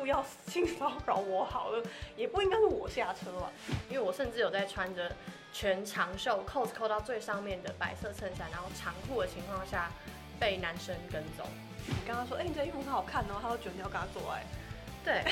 [0.00, 1.84] 妇要性骚扰我好了，
[2.16, 3.52] 也不应该是我下车吧？
[3.90, 5.14] 因为我甚至有在穿着
[5.52, 9.90] 全长袖，扣子扣到最上面的白色衬衫，然后长裤的情况下
[10.38, 11.46] 被男生跟踪。
[11.86, 14.42] 你跟他说，哎、你这衣服很好看哦，他都觉得你要跟他做爱。
[15.04, 15.22] 对，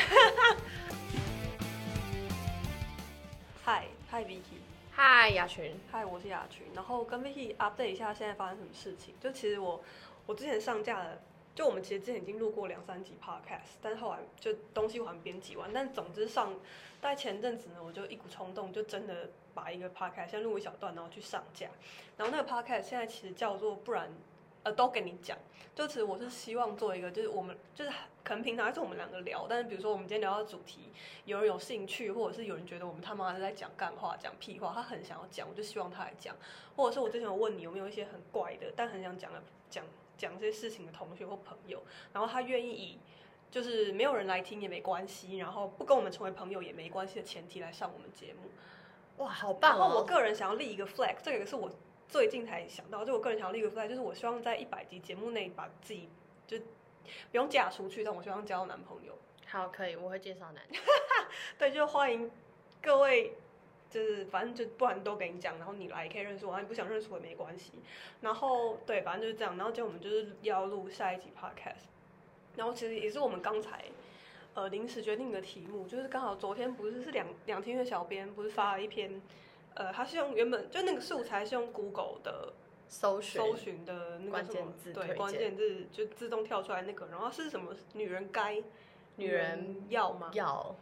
[3.64, 4.60] 嗨嗨，Vicky，
[4.92, 6.66] 嗨，雅群，嗨，我是雅群。
[6.74, 9.14] 然后跟 Vicky update 一下现在发生什么事情。
[9.18, 9.82] 就其实我
[10.26, 11.18] 我之前上架了，
[11.58, 15.68] 就我们其实之前已经录过两三集 podcast，但是后来就东西我还编辑完。
[15.72, 16.54] 但总之上
[17.00, 21.66] 大概前阵子呢，我就一股冲动，就真的把一个 podcast 先录一小段，然后去上架。
[22.16, 24.08] 然后那个 podcast 现在其实叫做不然。
[24.64, 25.38] 呃，都给你讲，
[25.72, 27.90] 就其实我是希望做一个，就是我们就是
[28.24, 30.90] 可能平常还是我们两个聊，但是比如说我们今天聊到主题，
[31.26, 36.34] 有人有兴趣，或者是有人觉得我们他妈是在讲干话、讲屁话，他很想要讲，我就希望他来讲，
[36.74, 39.84] 或者是我之前有问你有没有一些很怪的，但很想讲的讲
[40.18, 41.82] 讲这些事情的同学或朋友，
[42.12, 42.98] 然后他愿意以
[43.50, 48.50] 就是没有人来听也没关系，然后不跟我们成为朋友也没关系的前提来上我们节目。
[49.24, 50.04] 哇，好棒然后我哦！
[50.04, 51.70] 个人想要立一个 flag，这个也是我
[52.08, 56.08] 最近才想到，就我个人想要立一个 flag，就是我希望在一百集节目内把自己
[56.46, 56.64] 就不
[57.32, 59.18] 用嫁出去，但我希望交到男朋友。
[59.46, 60.62] 好，可以，我会介绍男。
[61.58, 62.30] 对，就欢迎
[62.82, 63.34] 各位，
[63.90, 67.72] 就是反正就不然都给你讲，然后你来也可以认识我，然后你不想认识我也没关系。
[68.20, 69.56] 然后对，反正就是这样。
[69.56, 71.86] 然后今天我们就是要录下一集 podcast，
[72.56, 73.84] 然后其实也是我们刚才。
[74.54, 79.22] 呃，临时决定的题目就是刚好昨天不是是两两天的小编不是发了一篇，
[79.74, 82.52] 呃，他是用原本就那个素材是用 Google 的
[82.88, 88.60] 搜寻搜寻的那个关什么键字对关键字就自动跳出来那个，然后是什么女人该
[89.14, 90.28] 女人要吗？
[90.32, 90.74] 要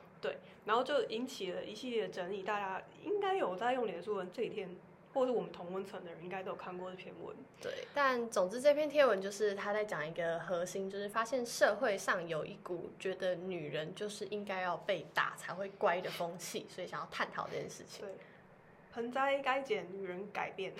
[0.64, 4.74] 然后就引起了一系列的争议，大家应该有在用脸书文这几天，
[5.14, 7.36] 或者是我们同温层的人应该都有看过这篇文。
[7.62, 18.04] 对，但总之这篇贴文就是他在讲一个核心，就是发现社会上有一股觉得女人就是应该要被打才会乖的风气，所以想要探讨这件事情。
[18.04, 18.14] 对，
[18.92, 20.75] 盆栽该剪，女人改变。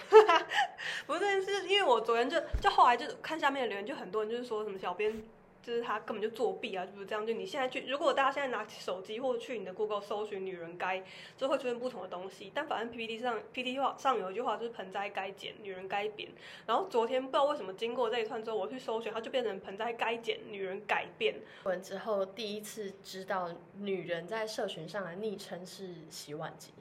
[1.07, 5.23] 不是是，因为我昨天就就后来就看下面的留言，就很多人就是说什么小编。
[5.67, 7.27] 就是他根本就作弊啊，就是这样。
[7.27, 11.03] 就你现在去，如果大家现在拿起手机或者去你的 Google 搜寻“女人该”，
[11.37, 12.53] 就会出现不同的东西。
[12.55, 16.31] 但反正 PPT 上 PPT 话上有一句话就是“盆栽该剪，女人该扁”。
[16.67, 21.35] 然后昨天不知道为什么经过这一串之后，我去搜寻，它就变成“盆栽该剪，女人改变”。
[21.65, 26.73] 文之后第一次知道女人在社群上的昵称是洗碗机。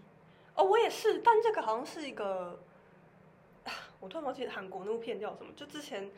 [0.54, 2.60] 哦，我也是，但这个好像是一个，
[3.64, 6.12] 啊 我突然忘记韩国那部片叫什么，就之前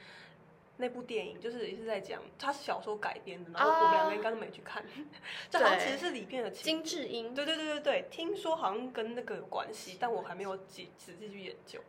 [0.77, 4.85] 那部电影，就是也是在讲，它是小说改编的，然后我们两个应该都没去看，
[5.49, 11.79] 这好像其实是里面的情金智英，对对对对对，听说好像跟那个有关系，但我还没有仔仔细去研究。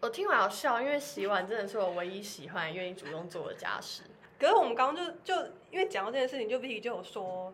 [0.00, 4.02] 我听完好笑，因为洗碗真的是我唯一喜欢、愿意主动做的家事。
[4.38, 7.52] 可是我们刚刚就就因为讲到这件事情，就 Vicky 就有说，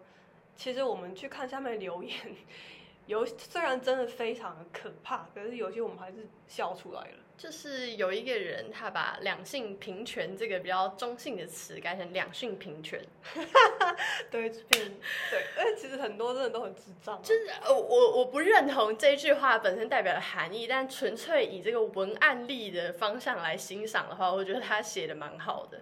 [0.55, 2.15] 其实我们去看下面的留言，
[3.07, 7.24] 有虽然真的非常的可怕，可是有些我们还是笑出来了。
[7.37, 13.05] 就是有一个人，他把两性平权这个比较中性的词改成两性平权，
[14.31, 14.93] 对，变
[15.31, 25.81] 对，其实很多真的都很智障啊、就是呃我我不认同这句话本身代表的含义，但纯粹以这个文案力的方向来欣赏的话，我觉得他写的蛮好的。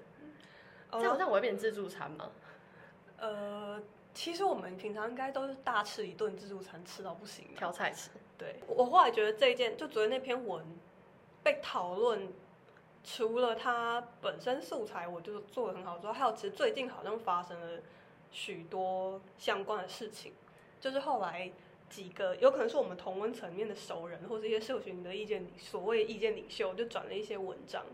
[0.90, 2.30] 这样呃这样我会变自助餐吗？
[3.18, 3.80] 呃，
[4.12, 7.46] 其实我们平常应该都是大吃一顿自助餐，吃到不行。
[7.56, 10.64] 挑菜吃，对，我后来觉得这一件，就昨天那篇文
[11.42, 12.28] 被讨论，
[13.02, 17.82] 除了它本身素材我就做的很好之外，还有其实最近好像发生了
[18.30, 20.32] 许多相关的事情，
[20.80, 21.50] 就是后来
[21.90, 27.84] 几个有可能是我们同温层面的熟人，或是一些社群的意见所谓意见领袖，就转了一些文章，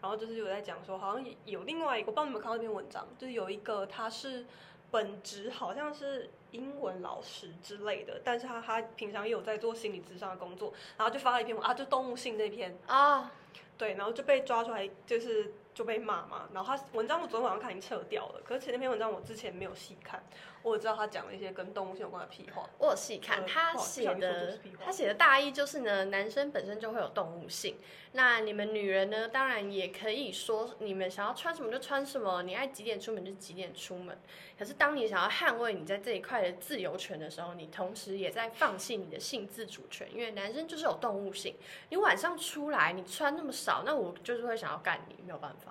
[0.00, 4.46] 然后就是有在讲说，好像有另外一个，我不知道你们看到这篇文章，就是有一个他是
[4.90, 13.30] 本职好像是英文老师之类的，但是他他平常也有在做心理咨商的工作，然后就发了一篇文啊，就动物性那篇，啊，
[13.78, 16.46] 对，然后就被抓出来，就是就被骂嘛。
[16.52, 20.22] 然后他文章我昨天晚上看已经撤掉了，可是前那篇文章我之前没有细看，
[20.62, 22.68] 我只知道他讲了一些跟动物性有关的屁话。
[22.78, 27.78] 我有细看，呃他写的他写的大意就是呢，男生本身就会有动物性，
[28.12, 34.18] 那你们女人呢，当然也可以说你们想要穿什么就穿什么，你爱几点出门就几点出门。
[34.58, 41.56] 可是当你想要捍卫你在这一块的自由权的时候，你同时也在放弃你的性自主权，因为男生就是有动物性。
[41.88, 45.69] 你晚上出来你穿那么少，那我就是会想要干你，没有办法。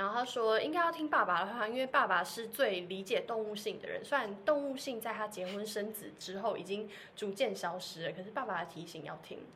[0.00, 4.02] 嗯，然后他说应该要听爸爸的话，因为爸爸是最理解动物性的人。
[4.04, 9.46] 虽然动物性在他结婚生子之后已经逐渐消失了，可是爸爸的提醒要听。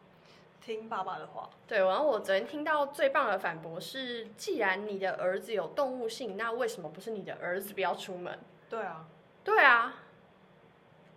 [0.60, 8.38] 听爸爸的话，对，然后我昨天听到最棒的反驳是：既然你的儿子有动物性，那为什么不是你的儿子不要出门？
[8.70, 9.06] 对啊，
[9.42, 9.96] 对啊，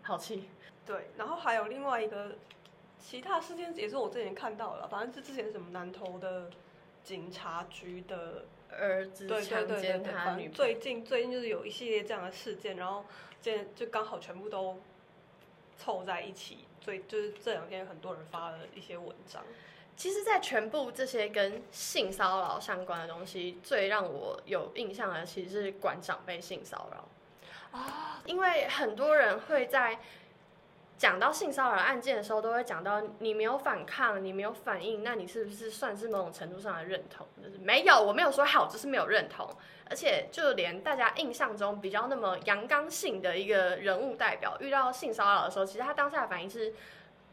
[0.01, 0.50] 好气。
[0.85, 2.35] 对，然后还有另外一个
[3.00, 6.50] 其他事件，也是我之前看到了，反正是之前什么南投的
[7.06, 13.06] 警察局的儿子强奸他女朋友，最近最近就是有一系列这样的事件，然后
[13.42, 14.80] 这就刚好全部都
[15.78, 19.44] 凑在一起，所以就是这两天很多人发了一些文章。
[19.96, 30.00] 其实，在全部这些跟性骚扰相关的东西，最让我有印象的其实是馆长被性骚扰啊，因为很多人会在
[30.98, 37.28] 讲到性骚扰案件的时候，都会讲到你没有反抗，你没有反应，那你是不是算是某种程度上的认同？
[37.44, 39.48] 就是没有，我没有说好，只是没有认同。
[39.90, 46.74] 而且，就连大家印象中比较那么阳刚性的一个人物代表，遇到性骚扰的时候，其实他当下的反应是。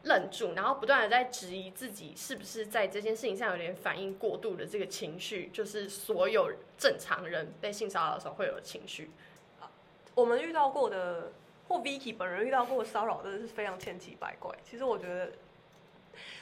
[0.06, 9.10] 愣住，然后不断的在质疑自己是不是在这件事情上有点反应过度的这个情绪，就是所有正常人被性骚扰的时候会有的情绪。
[10.14, 11.32] 我们遇到过的，
[11.68, 14.54] 或 Vicky 本人遇到过的骚扰，真的是非常千奇百怪。
[14.68, 15.32] 其实我觉得，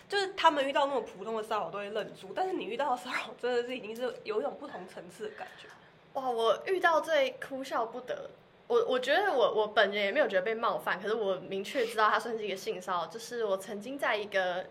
[0.08, 5.68] 就是他们遇到那种普通的骚扰都会愣住，但是你遇到的骚扰真的是已经是有一种不同层次的感觉。
[6.14, 8.30] 哇，我遇到最哭笑不得。
[8.68, 13.06] 我我觉得我我本人也没有觉得被冒犯，可是我明确知道他算是一个性骚扰。
[13.06, 14.66] 就是我曾经在一个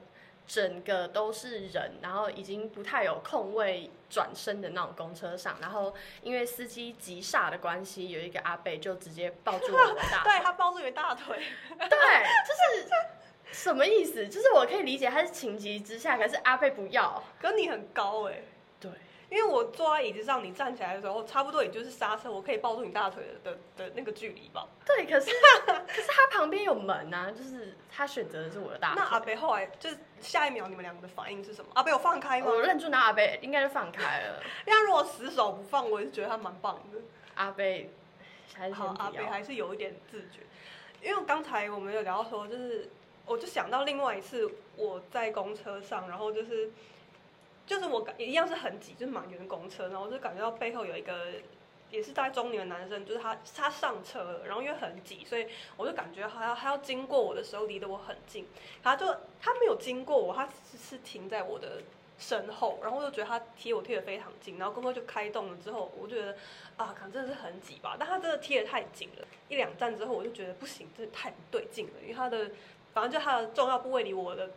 [0.47, 11.37] 整个都是人，然后已经不太有空位转身的那种公车上，然后因为司机急刹的关系，有一个阿贝就直接抱住了我的大腿， 对他抱住你的大腿，
[11.69, 12.89] 对，就是
[13.51, 14.27] 什么意思？
[14.27, 18.43] 就是我可以理解他是情急之下，可是阿贝不要，可你很高哎、对。
[19.31, 24.67] 因为我坐在椅子上，你站起来的时候，差不多也就是刹车，我可以抱住你大腿的的的那个距离吧。
[24.85, 25.31] 对，可是
[25.87, 29.01] 可是他旁边有门啊，就是他选择的是我的大腿。
[29.01, 31.71] 那阿北后来就是下一秒你们两个的反应是什么？
[31.75, 32.47] 阿北有放开吗？
[32.47, 34.43] 我认住那阿北应该是放开了。
[34.67, 36.99] 因为他如果死手不放，我也是觉得他蛮棒的。
[37.35, 37.89] 阿北
[38.53, 39.09] 还是好，阿。
[39.11, 40.41] 北还是有一点自觉。
[41.01, 42.89] 因为刚才我们有聊到说，就是
[43.25, 46.69] 我就想到另外一次我在公车上，然后就是
[47.65, 51.27] 就是我感一样是很挤，就是满员公车，然后我就感觉到背后有一个
[51.89, 55.47] 也是大中年的男生，就是他他上车了，然后因为很挤，所以
[55.77, 58.45] 我就感觉他要他要经过我的时候离得我很近，
[58.83, 59.05] 他就
[59.39, 61.81] 他没有经过我，他只是停在我的
[62.17, 66.35] 身后，然后我就觉得他贴我贴得非常近，然后公车就开动了之后，我就觉得
[66.77, 72.51] 啊，可能真的是很挤吧，但他真的贴得太紧了，一两站之后我就觉得不行，这太不对劲了，因为他的
[72.93, 74.51] 反正就他的重要部位离我的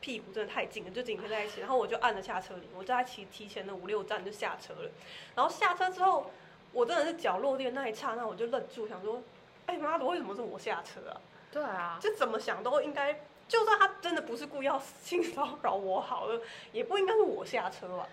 [0.00, 4.90] 屁股真的太近了，就紧贴在一起，然后我就按了下车铃，我在提提前的五六站就下车了，
[5.34, 6.30] 然后下车之后，
[6.72, 9.22] 我真的是脚落地的那一刹那，我就愣住，想说，
[9.66, 11.20] 哎妈的，为什么是我下车啊？
[11.50, 16.40] 对啊，就怎么想都应该，就算他真的不是故意要性骚扰我好了，
[16.72, 18.06] 也不应该是我下车吧？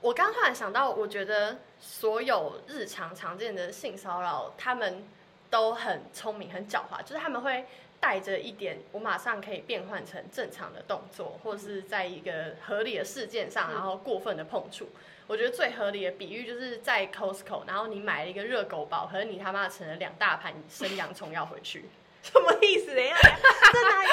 [0.00, 5.02] 我刚突然想到，我觉得所有日常常见的性骚扰，他们
[5.48, 7.64] 都很聪明、很狡猾，就是他们会
[8.04, 14.90] 带着一点，我马上可以变换成正常的动作，或是在一个合理的事件上，嗯然后过分的碰触。
[15.26, 21.86] 我觉得最合理的比喻就是在 Costco，然后你买了一个热狗堡，可是你他妈盛了两大盘生洋葱要回去。
[22.22, 22.94] 什么意思？
[22.94, 24.08] 等一下，等一下这哪里？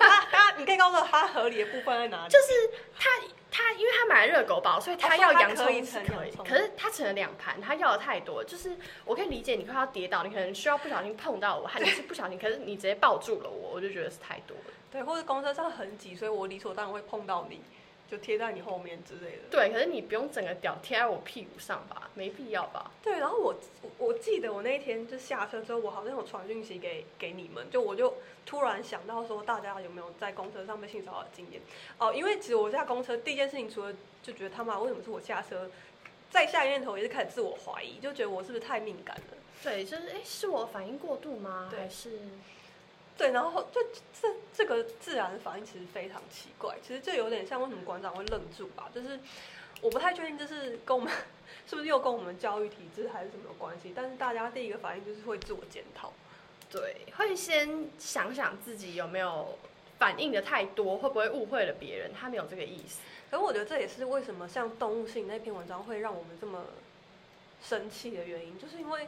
[0.00, 2.28] 他他，你可以告诉我他合理的部分在哪里？
[2.28, 2.48] 就是
[2.98, 3.08] 他
[3.52, 5.70] 他，因为他买了热狗堡，所以他要洋葱可
[6.26, 14.72] 以，可是他盛了两盘，他要的太多，就是我可以理解你快要跌倒，你可能需要不小心碰到我，还你是不小心，可是你直接抱住了我，我就觉得是太多了。
[14.90, 17.60] 对，或者公车上很挤，所以我理所当然会碰到你，
[18.12, 19.44] 就贴在你后面之类的。
[19.50, 22.90] 对，可是你不用整个屌贴在我屁股上吧，没必要吧？
[23.02, 31.62] 对，然后我我我记得我那一天就下车之后，我好像有传讯息给给你们，就我就突然想到说，大家有没有在公车上被性骚扰的经验？
[31.96, 35.70] 哦，因为其实我下公车第一件事情，除了就觉得他妈为什么是我下车，
[36.30, 39.38] 再下一个念头也是开始自我怀疑，就觉得我是不是太敏感了？
[39.62, 41.68] 对，就是哎，是我反应过度吗？
[41.70, 42.18] 对还是
[43.22, 43.80] 对，然后就
[44.20, 49.20] 这这个自然反应其实非常奇怪，其实这有点像为什么馆长会愣住吧，就是
[49.80, 51.12] 我不太确定这是跟我们
[51.64, 56.12] 是不是又跟我们教育体制还是什么有关系，但是大家第一个反应就是会自我检讨。
[56.68, 59.56] 对，会先想想自己有没有
[60.00, 62.10] 反应的太多，会不会误会了别人？
[62.12, 63.02] 他没有这个意思。
[63.30, 66.64] 可是我觉得这也是为什么像动物性那篇文章会让我们这么
[67.62, 69.06] 生气的原因，就是因为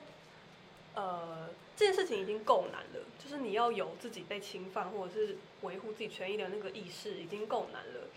[0.94, 8.08] 呃这件事情已经够难了，就是你要有自己被侵犯或者是维护自己权益的那个意识已经够难了，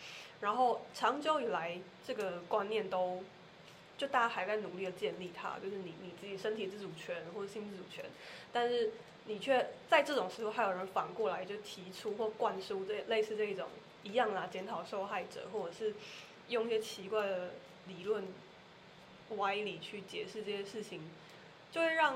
[0.42, 3.24] 然后长久以来这个观念都
[3.98, 8.06] 就大家还在努力的建立它，就是你你自己身体自主权或者性自主权，
[8.54, 8.92] 但是
[9.26, 13.68] 你却在这种时候还有人反过来就提出或灌输这类似这种
[14.04, 15.96] 一样啦，检讨受害者，或者是
[16.50, 17.50] 用一些奇怪的
[17.88, 18.24] 理论
[19.38, 21.02] 歪理去解释这些事情，
[21.72, 22.16] 就会让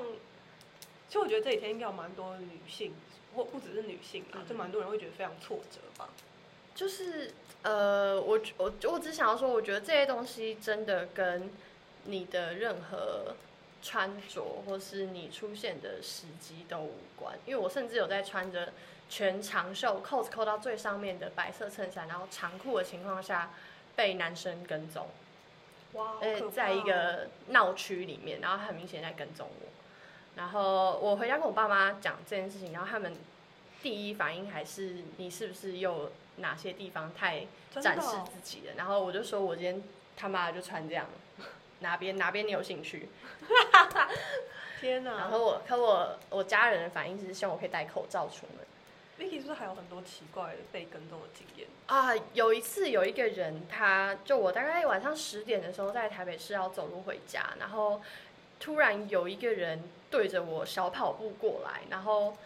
[1.12, 2.94] 其实我觉得这几天应该有蛮多女性，
[3.36, 6.08] 或不只是女性啊，嗯就蛮多人会觉得非常挫折吧。
[6.74, 11.52] 就是呃，我我我只想要说，我觉得这些东西真的跟
[12.06, 13.36] 你的任何
[13.84, 17.38] 穿着或是你出现的时机都无关。
[17.46, 18.72] 因为我甚至有在穿着
[19.10, 23.52] 全长袖、扣子扣到最上面的白色衬衫，然后长裤的情况下
[23.98, 25.10] 被男生跟踪，
[25.92, 29.68] 哇，好而且在一哦个闹区里面，然后很明显在跟踪我。
[30.42, 33.16] 然后我回家跟我爸妈讲这件事情，然后他们
[33.84, 37.46] 第一反应还是你是不是又哪些地方太
[37.80, 38.74] 展示自己了？
[38.76, 39.84] 然后我就说我今天
[40.18, 41.06] 他妈就穿这样，
[41.82, 43.08] 哪边哪边你有兴趣？
[44.82, 45.12] 天哪！
[45.12, 48.66] 然后我可我我家人的反应是希望我可以戴口罩出门。
[49.20, 51.68] Vicky 是不是还有很多奇怪的被跟踪的经验？
[51.86, 58.02] 啊，有一次有一个人，他就我大概晚上十点的时候在台北市要走路回家，然后
[58.62, 62.38] 突然有一个人对着我小跑步过来，然后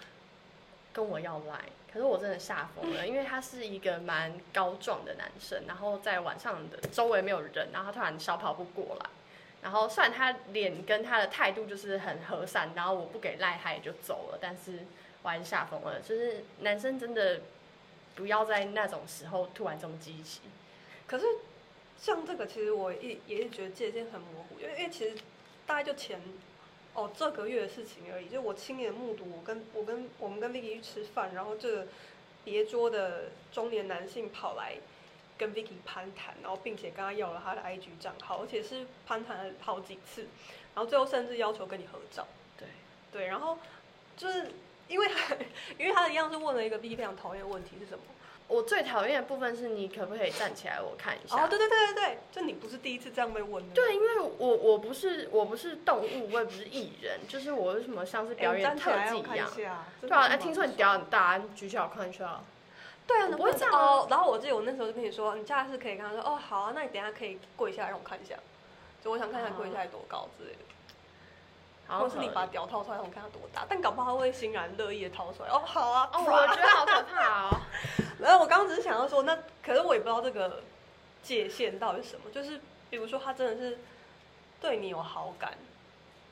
[0.93, 1.60] 跟我要来，
[1.91, 9.10] 可是我真的吓疯了，因为他是一个蛮高壮的男生，然后在晚上的周围没有人，然后他突然小跑步过来。
[9.62, 14.86] 然后虽然他脸跟他的态度就是很和善，然后我不给赖他也就走了，但是
[15.24, 16.00] 我还是吓疯了。
[16.00, 17.41] 就是男生真的
[18.15, 20.41] 不要在那种时候突然这么积极。
[21.07, 21.25] 可是
[21.98, 25.17] 像这个，其实我一也是觉得界限很模糊，因为因为其实
[25.65, 26.22] 大概就前
[26.93, 31.88] 哦这个月的事情而已，就我亲眼目睹，我跟我跟我们跟 Vicky 去吃饭，然后这个
[32.43, 34.75] 别桌的中年男性跑来
[35.38, 40.27] 跟 Vicky 攀谈，然后并且跟他要了他的 IG 账号，而且是攀谈了好几次，
[40.74, 42.27] 然后最后甚至要求跟你合照。
[42.57, 42.67] 对，
[43.12, 43.57] 对，然后
[44.15, 44.51] 就是
[44.88, 45.36] 因为他
[45.77, 48.03] 因为他一样是问了一个 Vicky 非常讨厌的问题是什么？
[48.47, 51.43] 我最讨厌的部分是你可不可以站起来我看一下？
[51.43, 53.73] 哦，对对对对对，就你不是第一次这样被问的。
[53.73, 59.49] 对，因为我我不是我不是动物，我也不是艺人，就是我为什么像是哎表演特技一样？
[60.01, 62.39] 对啊，哎，听说你屌很大，你举起来我看一下。
[63.07, 64.07] 对啊，我不会这样啊哦。
[64.09, 68.35] 然后我记得我那时候就跟你说，你下次可以跟他说，哦，好啊，那你等一下可以跪下来让我看一下，
[69.03, 70.75] 就我想看一下跪下来多高之类的，好
[71.87, 77.61] 或是你把屌掏出来让我看它多大，但搞不好他会欣然乐意的掏出来，哦，好啊，哦， 我觉得好可怕哦。
[78.19, 80.63] 然后我刚刚只是想要说，那可是我也不知道这个
[81.21, 83.79] 界限到底是什么，就是比如说他真的是
[84.59, 85.57] 对你有好感，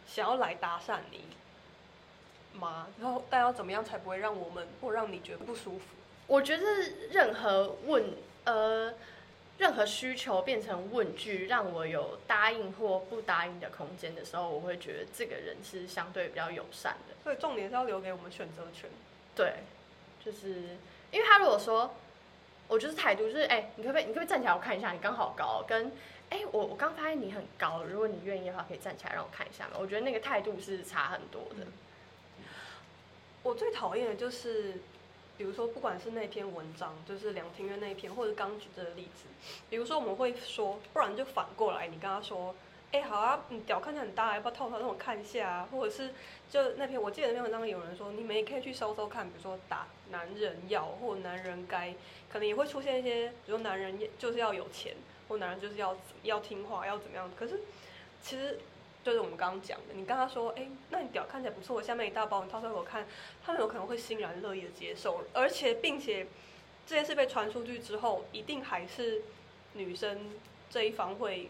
[0.08, 1.24] 想要来搭讪你
[2.60, 2.88] 吗？
[3.00, 5.86] 然后但要怎么样才不会让我们或让你觉得不舒服？
[6.26, 6.64] 我觉得
[7.12, 8.94] 任何问呃
[9.64, 17.16] 任何需求变成问句，让我有答应或不答应的空间的时候，我会觉得这个人是相对比较友善的。
[17.24, 18.90] 所以重点是要留给我们选择权。
[19.34, 19.54] 对，
[20.22, 20.78] 就是
[21.12, 21.96] 因为他如果说，
[22.68, 25.90] 我就是态度就是，哎、你可不可以，你可不可以站起来我看一下，你刚好高，跟，
[26.30, 29.78] 哎、我我刚发现你很高，如果你愿意的话，可以站起来让我看一下嘛？
[29.80, 31.66] 我觉得那个态度是差很多的。
[33.44, 34.74] 我最讨厌的就是，
[35.38, 39.26] 比如说不管是那篇文章，就是梁庭院那一篇，或者刚举这个例子，
[39.70, 42.54] 比如说我们会说，不然就反过来，你跟他说，
[42.92, 45.70] 哎、好啊，你屌看起来很大，要不要套出来让我看一下啊？
[45.72, 46.14] 或者是
[46.50, 51.94] 就那篇，我记得那篇文章有人说，你们也可以去搜搜看，比如说打男人要或男人该，
[52.30, 54.96] 可能也会出现一些，比如说男人就是要有钱，
[55.28, 57.32] 或男人就是要要听话，要怎么样？
[57.38, 57.60] 可是
[58.22, 58.60] 其实。
[59.04, 63.06] 就是我们刚刚讲的，你跟他说，哎、那你屌看起来不错，下面一大包，你掏出来我看，
[63.46, 66.28] 他们有可能会欣然乐意的接受，而且并且
[66.88, 69.22] 这件事被传出去之后，一定还是
[69.74, 70.32] 女生
[70.70, 71.50] 这一方会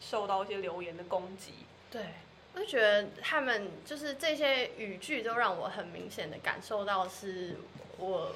[0.00, 1.52] 受到一些留言的攻击。
[1.90, 2.02] 对，
[2.54, 7.56] 我就觉得他们就是这些语句都让我很明显的感受到是
[7.98, 8.32] 我，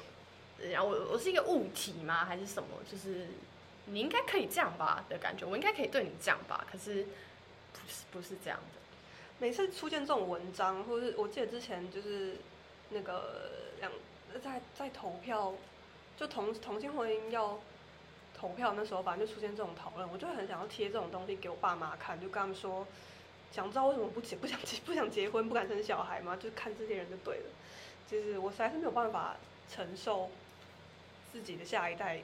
[0.71, 2.25] 然后我我是一个物体吗？
[2.25, 2.69] 还是什么？
[2.89, 3.27] 就是
[3.85, 6.65] 你应该可以这样吧的感觉，我应该可以对你这样吧？
[6.71, 7.07] 可是
[7.73, 8.79] 不是不是这样的。
[9.39, 12.35] 每次出现这种文章，或是我记得之前就是
[12.89, 13.41] 那个
[13.79, 13.91] 两
[14.43, 15.53] 在在投票，
[16.17, 17.59] 就同同性婚姻要
[18.37, 22.85] 投票那时候，反正就出现这种讨论，我就很想要贴这种东西给我爸妈看，就跟他们说，
[23.51, 26.35] 想知道为什么不结 不想结不想结婚不敢生小孩吗？
[26.35, 27.45] 就看这些人就对了。
[28.07, 29.37] 就是我实在是没有办法
[29.73, 30.29] 承受
[31.31, 32.21] 自己的下一代，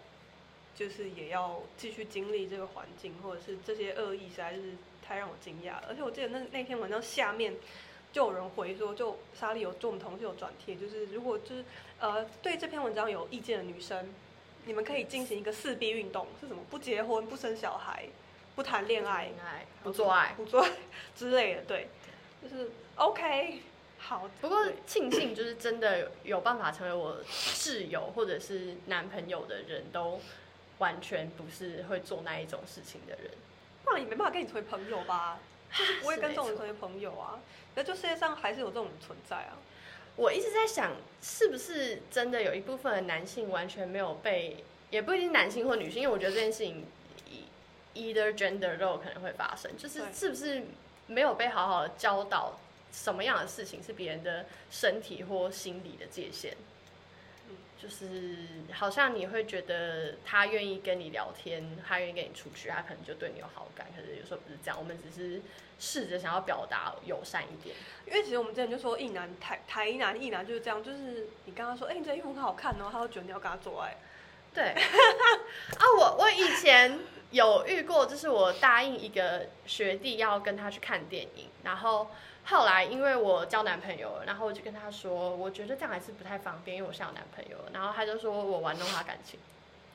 [0.75, 4.74] 就是也要继续经历这个环境，或者是这些恶意，实在是
[5.08, 5.86] 太让我惊讶了。
[5.88, 7.54] 而且我记得那那篇文章下面
[8.12, 11.64] 就有人回说，就莎莉有就我们同事有转贴，就是如果就是
[12.00, 14.14] 呃对这篇文章有意见的女生，
[14.66, 16.62] 你们可以进行一个四 B 运动，是什么？
[16.70, 18.06] 不结婚，不生小孩，
[18.56, 20.34] 不谈恋爱，爱不做爱。
[20.36, 20.72] 不做爱
[21.16, 21.88] 之类的，对，
[22.42, 23.62] 就是 OK，
[23.98, 24.30] 好。
[24.42, 30.20] 不过庆幸就是真的有有办法成为我室友或者是男朋友的人都
[30.80, 33.32] 完全不是会做那一种事情的人。
[33.88, 35.39] 不然也没办法跟你成为朋友吧？
[35.77, 37.39] 就是不会跟这种人成为朋友啊。
[37.75, 39.58] 那就世界上还是有这种存在啊。
[40.15, 46.86] 我一直在想，是不是真的有一部分的男性完全没有被，也不一定男性或女性，因为我觉得这件事情
[47.29, 50.63] ，e-，either gender 都有可能会发生，就是是不是
[51.06, 52.60] 没有被好好的教导
[52.91, 56.58] 什么样的事情是别人的身体或心理的界限。
[57.78, 58.36] 嗯就是
[58.74, 63.88] 好像你会觉得他愿意跟你聊天，他愿意跟你出去，他可能就对你有好感。
[63.96, 65.42] 可是有时候不是这样，我们只是
[65.80, 67.76] 试着想要表达友善一点。
[68.08, 73.96] 因为其实我们之前就说，一男台台男一男就是这样，就是你跟他说，哎、你这衣服很好看哦，他会觉得你要跟他做爱。
[74.54, 74.64] 对，
[75.78, 82.10] 啊，我我以前有遇过，就是我答应一个学弟要跟他去看电影，然后
[82.50, 89.38] 后来因为我交男朋友了，然后我就跟他说，我觉得这样还是不太方便，因为我现在有男朋友了，然后他就说我玩弄他感情，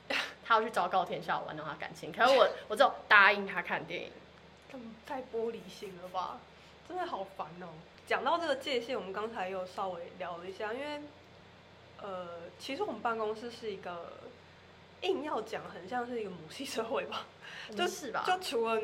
[0.45, 4.13] 他要去昭告天下我玩弄他感情，可是我我只有答应他看电影，
[5.07, 6.39] 太玻璃心了吧，
[6.87, 7.69] 真的好烦哦。
[8.07, 11.01] 讲到这个界限，我们刚才又稍微聊了一下，因为
[12.03, 12.27] 呃，
[12.59, 14.13] 其实我们办公室是一个
[15.01, 17.25] 硬要讲，很像是一个母系社会吧。
[17.77, 18.25] 就是吧？
[18.27, 18.83] 就除了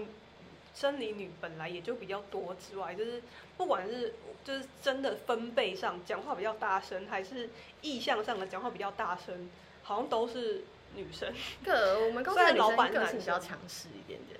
[0.78, 3.20] 生理女本来也就比较多之外，就是
[3.56, 7.50] 不管是就是真的分贝上讲话比较大声，还是
[7.82, 9.50] 意向上的讲话比较大声，
[9.82, 10.62] 好像都是
[10.94, 11.34] 女生。
[11.64, 14.38] 个我们公司 虽的老板是生个性比较强势一点点。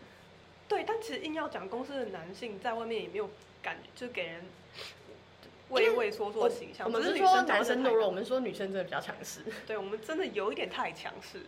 [0.68, 3.28] 对，但其实硬要讲公司的男性在外面也没有
[3.60, 4.44] 感觉，就给人
[5.70, 6.86] 畏畏缩缩的形象。
[6.86, 9.40] 我们是说男生讲话真的太生懦弱，我们说女生真的比较强势。
[9.66, 11.42] 对我们真的有一点太强势，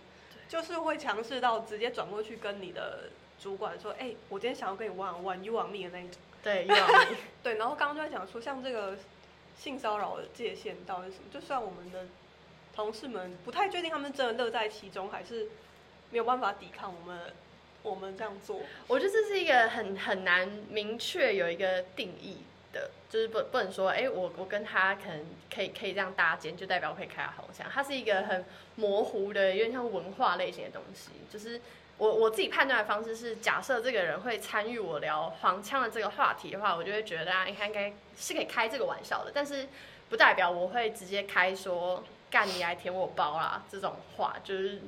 [0.48, 6.18] 就是会强势到直接转过去跟你的主管说：“哎、我今天想要跟你 one on one，you on me 的那一种。
[6.44, 7.16] 对，又要你。
[7.42, 8.96] ”对，然后刚刚就在讲说，像这个
[9.58, 11.24] 性骚扰的界限到底是什么？
[11.32, 12.06] 就算我们的
[12.74, 15.48] 同事们不太确定他们真的乐在其中，还是
[16.10, 17.32] 没有办法抵抗我们
[17.82, 18.60] 我们这样做。
[18.86, 22.38] 我觉得这是一个很很难明确有一个定义
[22.72, 27.66] 的，就是不不能说，哎、我我跟他可能可以可以这样搭肩，就代表我可以开他红腔。
[27.70, 28.44] 它是一个很
[28.76, 31.10] 模糊的，有点像文化类型的东西。
[31.30, 31.60] 就是
[32.00, 39.68] 我我自己判断的方式是，假设这个人会参与我聊黄腔的这个话题的话，我就会觉得啊，应该应该是可以开这个玩笑的，但是
[40.08, 44.80] 不代表我会直接开说干你来舔我包啊这种话，就是。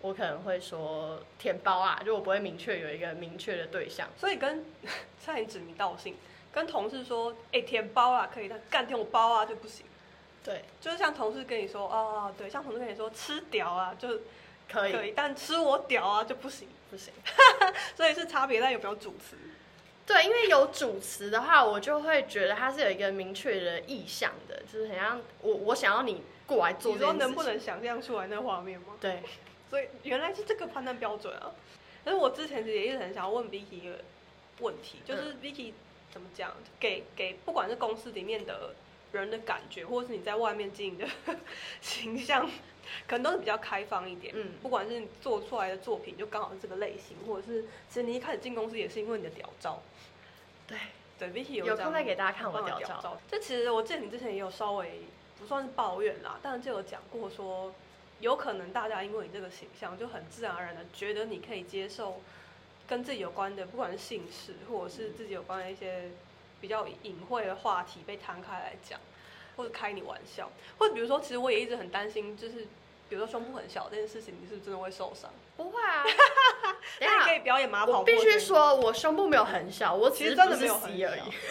[0.00, 4.06] 我可能会说舔包啊，就我不会明确有一个明确的对象。
[4.18, 4.62] 所以跟
[5.18, 6.14] 差点指名道姓，
[6.52, 9.86] 跟同事说：“哎、舔包啊，可以，但干舔我包啊就不行。”
[10.44, 14.20] 对，就是像同事跟你说：“哦，对，像同事跟你说吃屌啊就
[14.68, 16.68] 可以，可以，但吃我屌啊就不行。
[16.90, 17.12] 不行。
[17.96, 19.36] ”所以是差别但有没有主词。
[20.06, 27.20] 对，因为有主词的话，我就会觉得它是有一个明确的意向的，就是很像我我想要你过来做你这件事情。
[27.20, 28.88] 说能不能想象出来那画面吗？
[29.00, 29.22] 对，
[29.70, 31.52] 所以原来是这个判断标准啊。
[32.04, 33.98] 可是我之前其实也一直很想要问 Vicky 一个
[34.60, 35.72] 问题，就是 Vicky
[36.12, 38.74] 怎么讲，给给不管是公司里面的
[39.20, 41.06] 人的感觉，或者是你在外面经营的
[41.80, 42.48] 形象，
[43.06, 44.32] 可能都是比较开放一点。
[44.36, 49.82] 嗯不管是你做出来的作品就刚好是这个类型，或者是其实你一开始进公司也是因为你的屌照。
[50.66, 50.78] 对，
[51.18, 53.20] 对，Vicky 有有空再给大家看我的屌照。
[53.28, 55.02] 这其实我记得你之前也有稍微
[55.38, 57.74] 不算是抱怨啦，但是就有讲过说，
[58.20, 62.22] 有可能大家因为你这个形象，就很自然而然的觉得你可以接受
[62.86, 66.10] 跟自己有关的，不管是姓氏或者是自己有关的一些
[66.64, 68.98] 比较隐晦的话题被摊开来讲，
[69.54, 72.66] 或者开你玩笑，或者比如说，其实我也一直很担心，就是
[73.06, 75.30] 比如说胸部很小这件事情，你是不是真的会受伤？
[75.58, 76.02] 不会啊。
[77.02, 81.10] 那你可以，表演马跑我必须说，我胸部没有很小，我其实真的没有很小。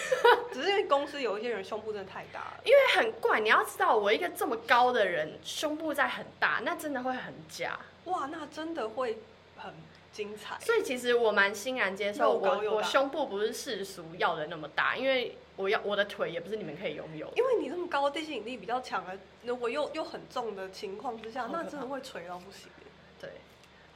[0.52, 2.62] 只是因为公司有一些人胸部真的太大了。
[2.66, 7.78] 因为很怪，你要知道，我一个这么高的人，胸部在很大，那真的会很假。
[8.06, 9.20] 哇，那真的会
[9.58, 9.72] 很
[10.14, 10.58] 精彩。
[10.62, 17.28] 所以其实我蛮欣然接受我我胸部不是世俗要的那么大，因为我要我的腿也不是你们可以拥有。
[17.36, 22.88] 因为你这么高，地心引力比较强的，如果又又很重的情况之下，那真的会垂到不行耶。
[23.20, 23.30] 对，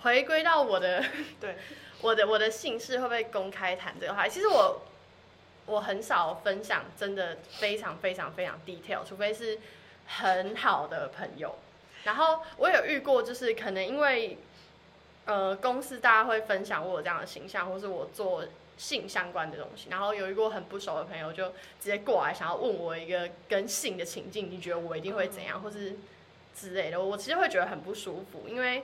[0.01, 1.03] 回归到我的
[1.39, 1.55] 对，
[2.01, 4.31] 我的我的姓氏会不会公开谈这个话题？
[4.31, 4.81] 其实我
[5.65, 9.59] 我很少分享，真的非常非常非常 detail，除非是
[10.07, 11.55] 很好的朋友。
[12.03, 14.37] 然后我有遇过，就是可能因为
[15.27, 18.43] 呃公司大家会分享我有这样的形象，或是我做
[18.77, 25.95] 性相关的东西，然后有一过很不熟的朋友就直接过来想要问我一个跟性的情境，你觉得我一定会怎样，或是
[26.55, 28.83] 之类的，我其实会觉得很不舒服，因为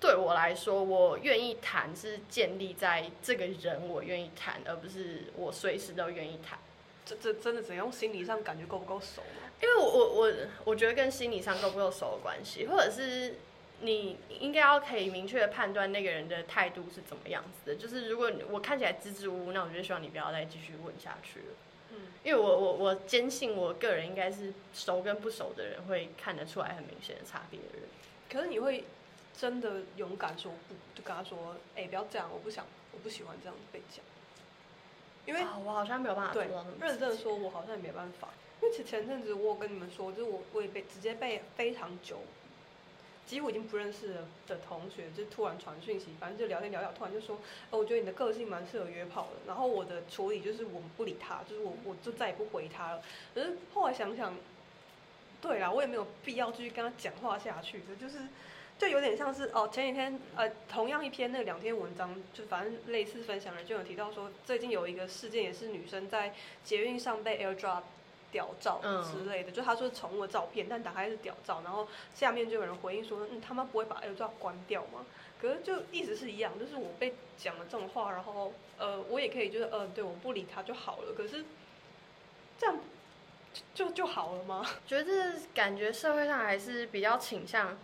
[0.00, 6.58] 对我来说，我愿意谈是建立在这个人我愿意谈，而不是我随时都愿意谈。
[7.04, 9.48] 这这真的只能用心理上感觉够不够熟吗？
[9.60, 10.32] 因为我我我
[10.64, 13.36] 我觉得跟心理上够不够熟有关系，或者是
[13.82, 17.76] 你应该要可以明确的判断那个人的态度是怎么样子的。
[17.76, 21.46] 就是如果我看起来支支吾吾，那我就希望你不要再继续问下去了。
[21.90, 27.82] 嗯，因为我我我坚信我个人应该是熟跟不熟的人会看得出来很明显的差别的人。
[28.30, 28.84] 可是你会
[29.36, 34.04] 真的勇敢说不，就跟他说，哎、不要这样，我不想，我不喜欢这样被讲。
[35.26, 38.28] 因为啊，我好像没有办法做对到那么认真的说，我好像也没办法。
[38.60, 42.20] 因为前前阵子我有跟你们说，就是我我也被直接被非常久，
[43.32, 47.36] 几乎已经不认识的的同学，就突然传讯息，反正就聊天聊聊，突然就说，
[47.70, 49.40] 哦，我觉得你的个性蛮适合约炮的。
[49.46, 53.02] 然后我的处理就是我们不理他，就是我我就再也不回他了。
[53.34, 54.36] 可是后来想想，
[55.40, 58.18] 对啦，我也没有必要继续跟他讲话下去，就是。
[58.78, 67.82] 就有点像是哦，前几天呃，同样一篇那两篇文章，就反正类似分享的就有提到说，最近有一个事件也是女生在捷运上被 AirDrop
[68.32, 75.06] 屌照嗯之类的，就他说是宠物的照片，但打开是屌照，然后下面就有人回应说，嗯，他妈不会把 AirDrop 关掉吗？
[75.40, 81.12] 可是就意思是一样，就是我被讲了这种话，然后呃，我也可以就是呃，对，我不理他就好了。
[81.16, 81.44] 可是
[82.58, 82.76] 这样
[83.74, 84.64] 就就就好了吗？
[84.86, 87.76] 觉得感觉社会上还是比较倾向，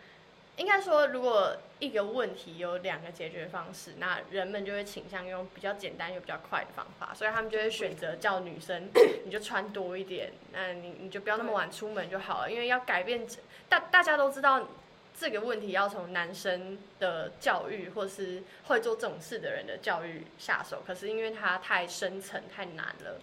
[0.59, 8.91] 应该说，如果一个问题有两个解决方式，那人们就会倾向用比较简单又比较快的方法，所以他们就会选择叫女生
[9.25, 13.27] 你就穿多一点，那你你就不要那么晚出门就好了，因为要改变
[13.69, 14.69] 大大家都知道。
[15.21, 23.21] 这个问题要从男生的教育，或是会做这种事的人的教育下手，可是因为它太深层、太难了，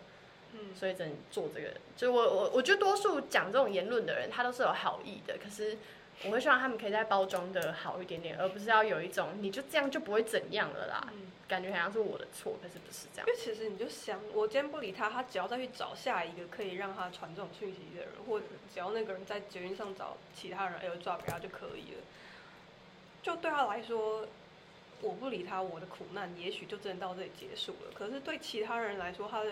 [0.52, 1.70] 嗯，所以只能做这个。
[1.96, 5.78] 就我我我觉得多数讲这种言论的人，他都是有好意的，可是
[6.24, 13.34] 我会希望他们可以再包装的好一点点，而不是要有一种你就这样就不会怎样了啦，嗯感觉好像是我的错，可是不是这样因。
[13.34, 22.02] 为其实你就想，我今天不理他，他只要再去找下一个可以让他传这种讯息的人，或者只要那个人在捷运上找其他人 AirDrop 给他就可以了。
[23.22, 24.26] 就对他来说，
[25.02, 27.92] 我不理他，我的苦难也许就真的到这里结束了。
[27.94, 29.52] 可是对其他人来说，他的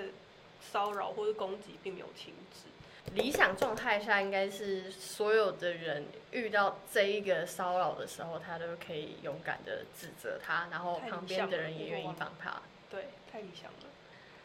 [0.60, 2.73] 骚扰或是攻击并没有停止。
[3.14, 12.62] 理想状态下，应该是所有的人遇到这一个骚扰的时候，他都可以勇敢的指责他，然后旁边的人也愿意帮他。
[12.90, 13.90] 对，太理想了。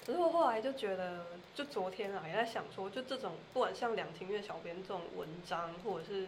[0.04, 6.26] 可是我后来就觉得，就昨天啊，也在想说，就这种不管像两情月小编这种文章，或者是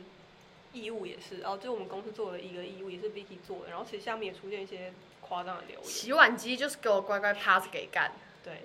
[0.73, 5.85] 义务也是，然后就我们公司做的一个义务，也是 Vicky 做的，然后其实下面也出现一些夸张的留言。
[5.85, 8.13] 洗碗机就是给我乖乖趴着给干。
[8.45, 8.65] 对，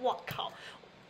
[0.00, 0.52] 我靠，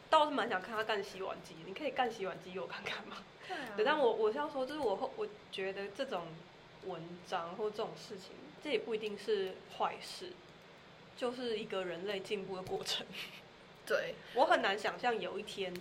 [0.09, 3.17] 倒是蛮想看他干洗碗机，你可以干洗碗机给我看看吗？
[3.47, 6.27] 对啊对，但我我是要说，就是我后我觉得这种
[6.85, 8.31] 文章或这种事情，
[8.63, 10.33] 这也不一定是坏事，
[11.17, 13.07] 就是一个人类进步的过程。
[13.87, 15.73] 对，我很难想象有一天，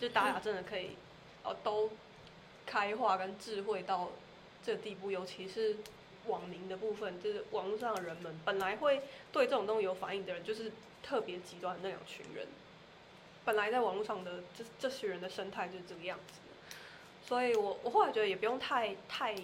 [0.00, 0.96] 就大家真的可以，
[1.44, 1.90] 呃，都
[2.66, 4.10] 开化跟智慧到
[4.64, 5.76] 这个地步，尤其是
[6.26, 12.46] 网民的部分，就是网络上的人们本来会对这种东西有反应的人，就是特别极端的那两群人。
[13.44, 16.34] 本来在网络上的这这些人的生态就是这个样子，
[17.26, 19.34] 所以我我后来觉得也不用太太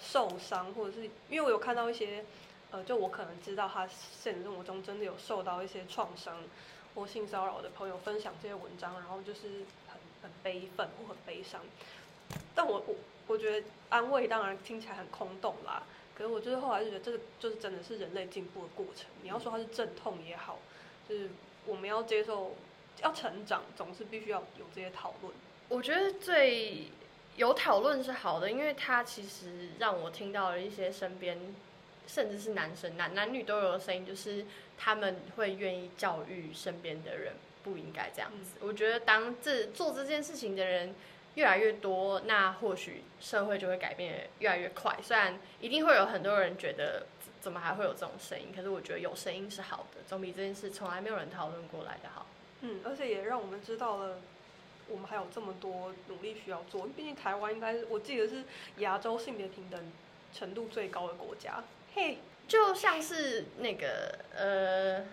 [0.00, 2.24] 受伤，或者是因为我有看到一些，
[2.70, 6.36] 呃，就我可能知道他现实生活中真的有受到一些创伤
[6.94, 11.60] 或性骚扰的朋友分享这些文章，然后就是很很悲愤或很悲伤。
[12.54, 12.94] 但我我
[13.26, 15.82] 我觉得安慰当然听起来很空洞啦，
[16.14, 19.06] 可是我就是后来就觉得这个就是真的是人类进步的过程。
[19.22, 20.58] 你要说它是阵痛也好，
[21.08, 21.30] 就是
[21.66, 22.54] 我们要接受
[23.02, 25.32] 要成长，总是必须要有这些讨论。
[25.68, 26.88] 我觉得最
[27.36, 31.38] 有讨论是好的，因为它其实让我听到了一些身边，
[32.06, 34.44] 甚至是男生男男女都有的声音，就是
[34.76, 38.58] 他们会愿意教育身边的人不应该这样子。
[38.60, 40.94] 我觉得当这做这件事情的人
[41.36, 44.98] 越来越多，那或许社会就会改变得越来越快。
[45.00, 52.26] 虽然一定会有很多人觉得怎怎么还会有这种声音，可是我觉得有声音是好的，总比这件事从来没有人讨论过来的好。
[52.62, 54.18] 嗯，而且也让我们知道了，
[54.88, 56.86] 我们还有这么多努力需要做。
[56.88, 58.44] 毕竟台湾应该是我记得是
[58.78, 59.80] 亚洲性别平等
[60.34, 61.64] 程度最高的国家。
[61.94, 65.04] 嘿，就像是那个呃，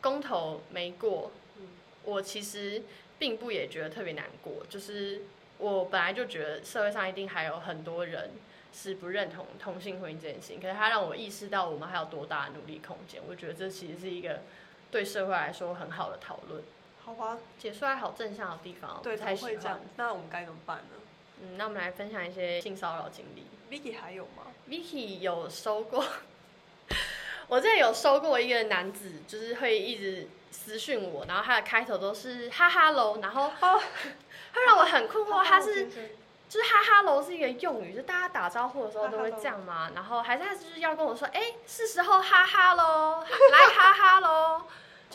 [0.00, 1.68] 公投没过，嗯
[2.04, 2.82] 我其实
[3.18, 5.22] 并不也觉得特别难过，就是
[5.58, 8.30] 我本来就觉得社会上一定还有很多人
[8.72, 14.42] 是不认同同性婚姻这件事情，可是它让我意识到我们还有多大的努力空间，我觉得这其实是一个
[14.96, 16.62] 对社会来说很好的讨论。
[17.04, 19.88] 好吧，解出来好正向的地方，对，我不太喜怎么会这样欢。？
[19.96, 20.96] 那我们该怎么办呢
[21.42, 23.46] 嗯，那我们来分享一些性骚扰经历。
[23.70, 26.02] ？Vicky 还有吗？Vicky 有收过，
[27.46, 33.78] 我之前有收过一个男子，就是会一直私讯我，然后他的开头都是哈哈喽，然后哦
[34.54, 35.86] 会让我很困惑，他是
[36.48, 39.90] 就是哈哈喽是一个用语，就大家打招呼的时候都会这样嘛？
[39.94, 44.45] 然后还是他就是要跟我说，哎，是时候哈哈喽， 来哈哈喽。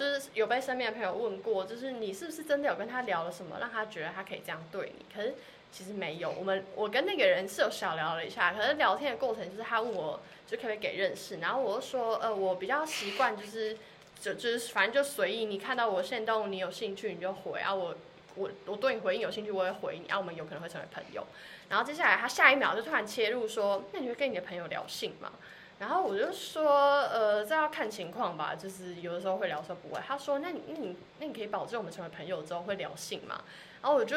[0.02, 5.06] 就是有被身边的朋友问过，就是你是不是真的有跟他聊了什么，让他觉得他可以这样对你？
[5.14, 5.36] 可是
[5.72, 6.32] 其实没有。
[6.32, 13.78] 我们我跟那个人是有小聊了一下，可是聊天的过程就是他问我，就可不可以给认识，然后我就说，呃，我比较习惯就是
[14.20, 17.96] 就就是反正就随意，你看到我现动，你有兴趣你就回啊，我
[18.36, 21.26] 我我对你回应有兴趣，我会回你，啊，我们有可能会成为朋友。
[21.70, 25.32] 然后接下来他下一秒就突然切入说，那你会跟你的朋友聊性吗？
[25.82, 30.00] 然后我就说，呃，这要看情况吧，就是有的时候会聊，说不会。
[30.08, 33.42] 他说，那你那你那你可以保证我们成为朋友之后会聊性吗？
[33.82, 34.16] 然后我就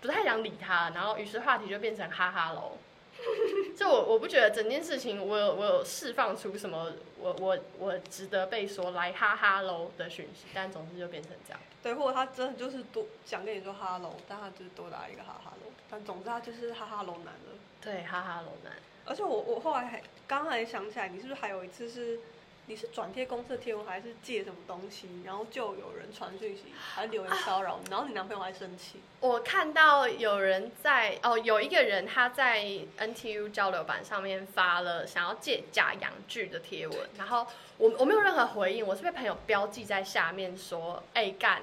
[0.00, 2.72] 不太想理他，然后于是话题就变成哈哈喽。
[3.78, 6.90] 就我我不觉得整件事情我有我有释放出什么
[7.20, 11.60] 我我我值得被说来哈哈喽的讯息，但总之就变成这样。
[11.80, 17.56] 对，或者他真的就是多想跟你说哈喽，但他就是多打一个哈哈喽，但总之他就是哈哈喽男了。
[17.80, 18.72] 对，哈哈喽男。
[19.04, 20.00] 而且我我后来还
[20.32, 22.18] 刚才想起来，你是不是还有一次是
[22.64, 29.02] 你是转贴公司的贴文，还是借什么东西，然后就有人传讯息，还留言骚扰，然后你男朋友还生气。
[29.20, 32.64] 我看到有人在哦，有一个人他在
[32.98, 41.60] NTU 交流版上面发了想要借假洋剧的贴文，然后我我没有任何回应，我是被朋友标记在下面说，哎干。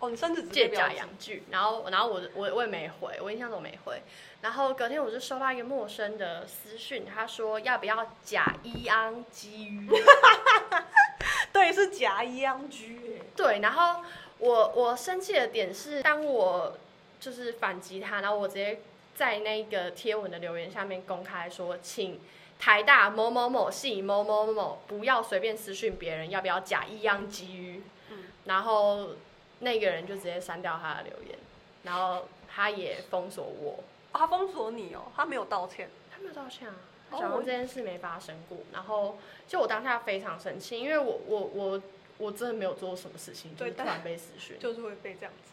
[0.00, 4.02] 哦，你甚至借假洋剧，然后然后我我我也没回，我印象中没回。
[4.40, 9.86] 然后隔天我就收到一个陌生的私讯，他说要不要假一安居？
[11.52, 13.20] 对，是假一安居。
[13.36, 14.02] 对，然后
[14.38, 16.78] 我我生气的点是，当我
[17.20, 18.80] 就是反击他，然后我直接
[19.14, 22.18] 在那个贴文的留言下面公开说，请
[22.58, 27.82] 台大某某某系某某某不要随便私讯别人，要不要假伊安居？
[28.08, 29.10] 嗯，然后。
[29.60, 31.38] 那个人就直接删掉他的留言，
[31.82, 33.84] 然后他也封锁我。
[34.12, 36.74] 他封锁你哦，他没有道歉，他没有道歉啊，
[37.12, 38.58] 假装这件事没发生过。
[38.72, 41.82] 然后就我当下非常生气，因为我我我
[42.18, 45.52] 我真的没有做什么事情，就是突然被私讯，就是会被这样子。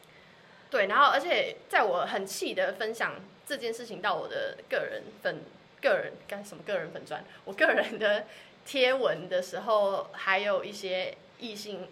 [0.72, 3.14] 对，然后而且在我很气的分享
[3.46, 5.44] 这件事情到我的个人粉
[5.82, 8.26] 个人干什么个人粉钻，我个人的
[8.66, 11.88] 贴文的时候，还有一些异性。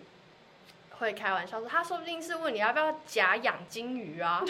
[1.00, 4.44] 会开玩笑说，他说不定是问你要不要假养金鱼啊，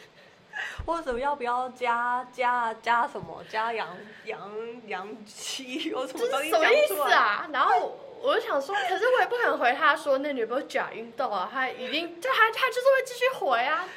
[0.84, 4.50] 或者要不要加加加什么加养养
[4.88, 6.50] 养鸡，我什么东西？
[6.50, 7.48] 什么意思啊？
[7.52, 13.88] 然后我就想说，可是我也不可能回他说那女朋友假运动啊，他已经就他他就是会继续回啊。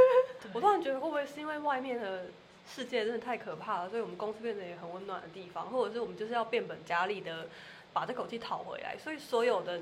[0.52, 2.26] 我突然觉得会不会是因为外面的
[2.66, 7.48] 世界真的太可怕了，所以我们公司变成一个很温暖的地方，或者是我们就是要变本加厉的
[7.92, 9.80] 把这口气讨回来，所以所有的。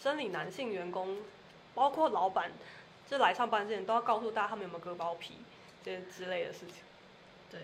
[0.00, 1.18] 生理男性员工，
[1.74, 2.52] 包括老板，
[3.10, 5.38] 就来上班之前都要告诉大家他们有没有割包皮，
[5.84, 6.76] 这些之类的事情。
[7.50, 7.60] 对，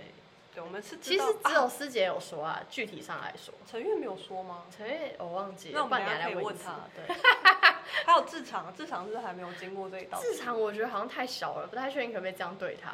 [0.55, 4.65] 对，我们是其实只有师姐有说啊，具体上来说，陈月没有说吗？
[4.77, 6.81] 陈月我忘记，那我们等下可以问他。
[6.97, 7.15] 对，
[8.07, 10.19] 还有志长，志长是还没有经过这一道。
[10.21, 12.91] 志长我觉得好像太小了，不太确定可不可以这样对他。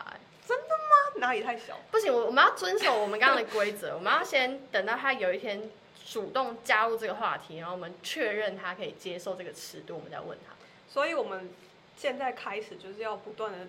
[0.47, 1.21] 真的吗？
[1.27, 1.79] 哪里太小？
[1.91, 5.71] 不行，我我们要遵守我们刚刚的规则， 我们要先等到他有一天。
[6.11, 10.55] 主动加入这个话题，然后我们确认他可以接受这个尺度，我们再问他。
[10.91, 11.51] 所以，我们
[11.97, 13.67] 现在开始就是要不断的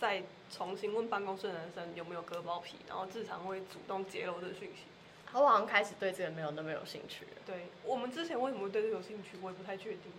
[0.00, 4.84] 再重新问办公室的男生有没有割包皮，然后日常会主动揭露这个讯息。
[5.32, 7.24] 我好像开始对这个没有那么有兴趣。
[7.46, 10.12] 对我们之前为什么会对这个有兴趣，我也不太确定。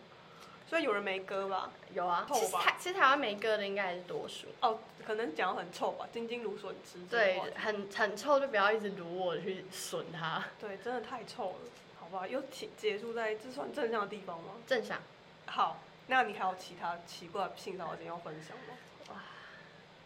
[0.72, 1.70] 所以有人没割吧？
[1.94, 4.48] 有啊，其实台其实台湾没割的应该还是多数。
[4.62, 6.98] 哦，可能讲很臭吧，晶晶芦笋汁。
[7.10, 10.42] 对，很很臭，就不要一直撸我去损它。
[10.62, 11.56] 对，真的太臭了，
[12.00, 12.26] 好不好？
[12.26, 14.54] 又结结束在这算正向的地方吗？
[14.66, 14.98] 正向。
[15.46, 18.78] 好，那你还有其他奇怪性骚扰经验要分享吗？
[19.10, 19.16] 哇，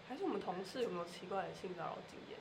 [0.09, 2.39] 还是我们同事有没有奇怪的性骚扰经验？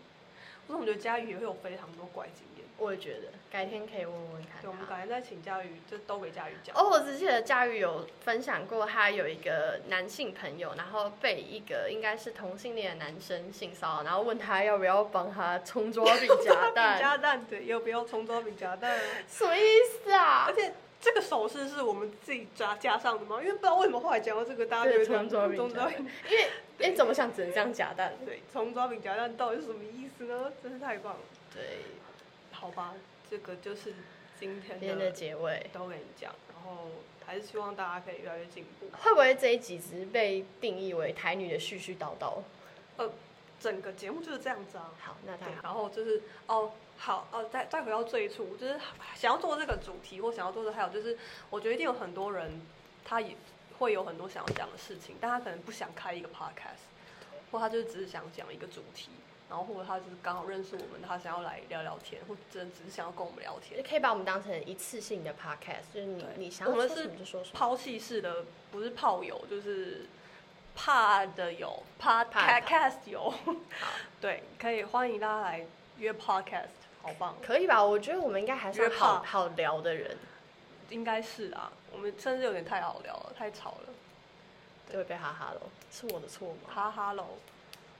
[0.68, 2.64] 我总觉得佳宇也会有非常多怪经验。
[2.76, 4.60] 我也觉得，改天可以问问看。
[4.60, 6.76] 对，我们改天再请佳宇，就都给佳宇讲。
[6.76, 16.98] 哦，我只记得佳宇有分享过，他有一个男性朋友，然后被一个应该是同性恋的男生性骚扰，然后问他要不要帮他冲抓饼夹蛋。
[16.98, 18.98] 夹蛋对，要不要冲抓饼夹蛋？
[19.28, 19.60] 什么意
[20.02, 20.46] 思啊？
[20.48, 23.38] 而且这个手势是我们自己加加上的吗？
[23.40, 25.94] 因为不知道为什么后来讲到这个，大家就会葱抓饼夹蛋。
[26.28, 26.48] 因为
[26.78, 28.14] 哎，怎么想只能这样夹蛋？
[28.24, 30.52] 对，葱抓饼夹蛋到底是什么意思呢？
[30.62, 31.20] 真是太棒了。
[31.52, 31.62] 对。
[32.50, 32.94] 好吧，
[33.28, 33.92] 这个就是
[34.38, 36.88] 今天的结尾，都跟你讲，然后
[37.26, 38.86] 还是希望大家可以越来越进步。
[39.02, 42.38] 会不会这一集只是被定义为台女的絮絮叨叨？
[42.96, 43.10] 呃，
[43.60, 44.94] 整个节目就是这样子啊。
[44.98, 45.60] 好，那太好。
[45.62, 48.80] 然后就是哦，好哦，再再回到最初，就是
[49.14, 51.18] 想要做这个主题或想要做的，还有就是，
[51.50, 52.62] 我觉得一定有很多人，
[53.04, 53.36] 他也
[53.78, 56.84] 会有很多想要讲的事情，但他可能不想开一个 podcast，
[57.50, 59.10] 或他就只是想讲一个主题，
[59.48, 63.82] 然后或者他就是刚好认识我们，他想要来聊聊天，或者真的只是想要跟我们聊天你。
[63.82, 67.56] 可以把我们当成一次性的 podcast，就是你你想要我们说什是么就说什么。
[67.56, 70.06] 抛弃式的，不是炮友，就是
[70.74, 73.32] 怕的友怕的，podcast 友。
[74.20, 75.66] 对，可以欢迎大家来
[75.98, 76.68] 约 podcast，
[77.02, 77.84] 好棒，可以吧？
[77.84, 80.16] 我觉得我们应该还是好好聊的人，
[80.90, 81.72] 应该是啊。
[81.92, 83.88] 我们甚至有点太好聊了，太吵了。
[84.92, 86.68] 就会被哈哈喽，是我的错吗？
[86.68, 87.38] 哈哈喽，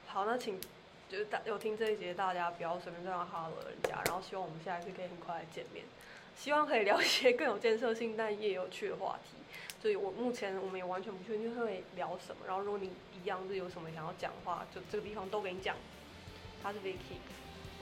[0.06, 0.60] 好，那请
[1.08, 5.84] 就是大有听这一节，大家不要随便这样哈喽人家，然后希望我们下一次可以很快的见面，
[6.36, 9.30] 希望可以聊一些更有建设性但也有趣的话题。
[9.80, 15.74] 所以我目前我们也完全不确定会聊什么，然后如果你一样是有什么想要讲的话，就这个地方都给你讲。
[16.62, 17.18] 他是 Vicky，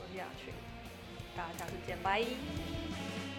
[0.01, 0.55] 我是雅群，
[1.37, 3.32] 大家下次见，拜。